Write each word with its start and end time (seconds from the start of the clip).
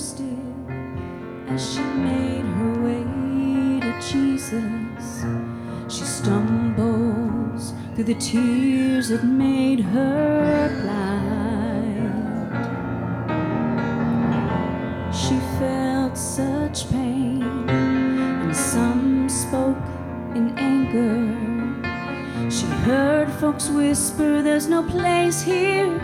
still 0.00 0.64
as 1.48 1.74
she 1.74 1.82
made 1.82 2.44
her 2.58 2.72
way 2.82 3.04
to 3.80 3.92
Jesus. 4.00 5.24
She 5.94 6.04
stumbles 6.04 7.74
through 7.94 8.04
the 8.04 8.14
tears 8.14 9.10
that 9.10 9.24
made 9.24 9.80
her 9.80 10.70
blind. 10.80 11.50
She 15.14 15.36
felt 15.58 16.16
such 16.16 16.88
pain, 16.90 17.42
and 17.68 18.56
some 18.56 19.28
spoke 19.28 19.76
in 20.34 20.58
anger. 20.58 21.36
She 22.50 22.66
heard 22.88 23.30
folks 23.32 23.68
whisper, 23.68 24.40
There's 24.40 24.66
no 24.66 24.82
place 24.82 25.42
here 25.42 25.98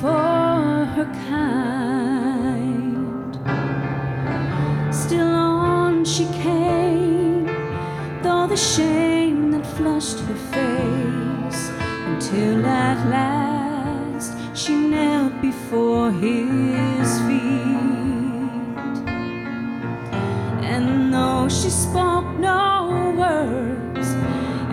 for 0.00 0.86
her 0.96 1.10
kind. 1.28 1.95
Shame 8.66 9.52
that 9.52 9.64
flushed 9.64 10.18
her 10.20 10.34
face, 10.34 11.70
until 12.10 12.66
at 12.66 12.98
last 13.08 14.32
she 14.54 14.74
knelt 14.74 15.40
before 15.40 16.10
his 16.10 17.20
feet. 17.20 19.06
And 20.74 21.14
though 21.14 21.48
she 21.48 21.70
spoke 21.70 22.26
no 22.40 23.14
words, 23.16 24.08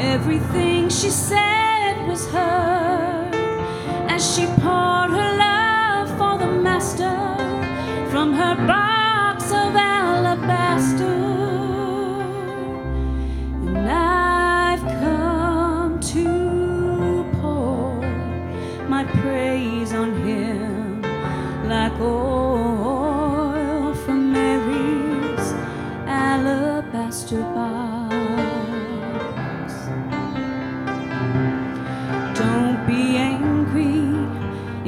everything 0.02 0.89
she 0.89 1.12
said 1.12 2.08
was 2.08 2.26
heard 2.30 3.36
as 4.10 4.22
she 4.36 4.45
poured 4.64 5.12
her 5.12 5.32
love 5.38 6.10
for 6.17 6.39
the 6.44 6.52
master 6.62 7.20
from 8.10 8.34
her 8.34 8.56
box 8.66 9.52
of 9.52 9.76
alabaster. 9.76 11.23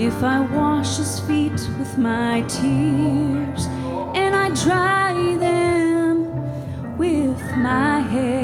If 0.06 0.22
I 0.22 0.40
wash 0.40 0.98
his 0.98 1.20
feet 1.22 1.60
with 1.80 1.98
my 1.98 2.42
tears 2.42 3.66
and 4.14 4.36
I 4.36 4.50
dry 4.64 5.36
them 5.40 6.96
with 6.96 7.42
my 7.58 8.02
hair. 8.02 8.35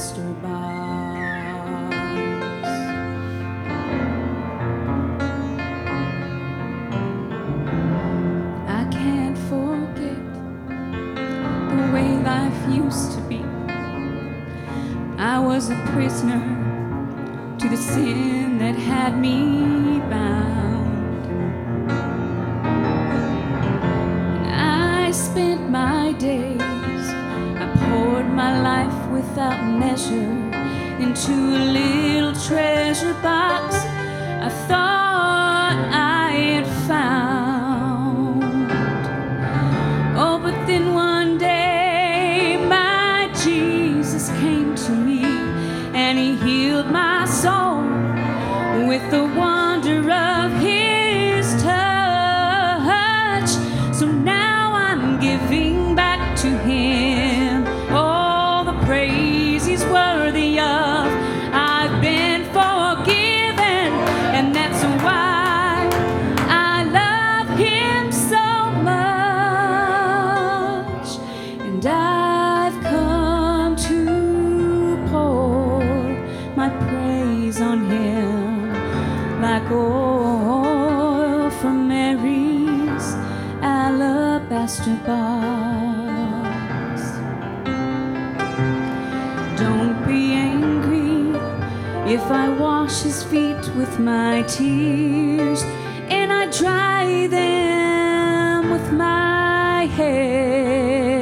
Alabaster 0.00 0.32
box. 0.42 1.18
I 8.68 8.84
can't 8.90 9.38
forget 9.50 10.22
the 11.70 11.92
way 11.92 12.08
life 12.22 12.74
used 12.74 13.12
to 13.12 13.20
be. 13.28 13.44
I 15.18 15.38
was 15.38 15.70
a 15.70 15.76
prisoner 15.92 16.40
to 17.58 17.68
the 17.68 17.76
sin 17.76 18.58
that 18.58 18.74
had 18.74 19.18
me 19.18 20.00
bound. 20.08 21.26
And 24.46 24.50
I 24.50 25.10
spent 25.10 25.68
my 25.68 26.12
days, 26.12 26.79
my 28.44 28.58
life 28.62 29.00
without 29.10 29.60
measure 29.84 30.32
into 31.04 31.34
a 31.60 31.62
little 31.78 32.34
treasure 32.48 33.12
box 33.22 33.74
I 34.48 34.50
thought 34.68 35.76
I 36.22 36.30
had 36.54 36.68
found. 36.88 38.42
Oh, 40.24 40.36
but 40.44 40.56
then 40.66 40.94
one 40.94 41.36
day 41.36 42.56
my 42.76 43.30
Jesus 43.44 44.30
came 44.40 44.74
to 44.86 44.92
me 45.08 45.22
and 46.02 46.18
he 46.18 46.30
healed 46.46 46.90
my 46.90 47.26
soul 47.26 47.82
with 48.88 49.04
the 49.10 49.24
wonder 49.42 50.00
of 50.10 50.46
his 50.68 51.44
touch. 51.62 53.50
So 53.98 54.06
now 54.06 54.72
I'm 54.72 55.20
giving 55.20 55.94
back 55.94 56.20
to 56.38 56.48
him 56.68 57.19
alabaster 84.70 84.94
box. 85.06 87.02
Don't 89.58 90.06
be 90.06 90.32
angry 90.32 91.34
if 92.12 92.22
I 92.30 92.48
wash 92.48 93.02
his 93.02 93.22
feet 93.24 93.68
with 93.76 93.98
my 93.98 94.42
tears 94.42 95.62
and 96.08 96.32
I 96.32 96.46
dry 96.50 97.26
them 97.26 98.70
with 98.70 98.92
my 98.92 99.86
hair. 99.86 101.19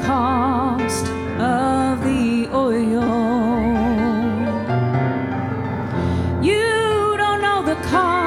cost 0.00 1.06
of 1.38 2.02
the 2.02 2.48
oil. 2.52 3.02
You 6.42 7.16
don't 7.16 7.40
know 7.40 7.62
the 7.62 7.74
cost. 7.88 8.21